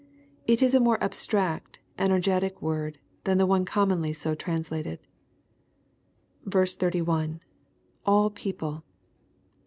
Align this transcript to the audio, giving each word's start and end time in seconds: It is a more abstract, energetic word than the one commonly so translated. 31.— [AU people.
It 0.47 0.63
is 0.63 0.73
a 0.73 0.79
more 0.79 0.97
abstract, 0.99 1.77
energetic 1.99 2.59
word 2.59 2.97
than 3.23 3.37
the 3.37 3.45
one 3.45 3.65
commonly 3.65 4.13
so 4.13 4.33
translated. 4.33 4.97
31.— 6.49 7.39
[AU 8.07 8.29
people. 8.31 8.83